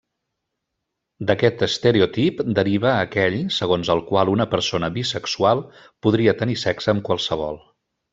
D'aquest 1.31 1.59
estereotip, 1.67 2.39
deriva 2.59 2.93
aquell 2.93 3.35
segons 3.57 3.91
el 3.95 4.01
qual 4.07 4.31
una 4.37 4.47
persona 4.57 4.89
bisexual 4.99 5.63
podria 6.07 6.35
tenir 6.41 6.57
sexe 6.67 6.91
amb 6.95 7.05
qualsevol. 7.11 7.61